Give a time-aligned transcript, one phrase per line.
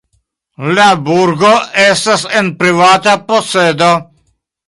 [0.77, 1.51] La burgo
[1.83, 3.93] estas en privata posedo.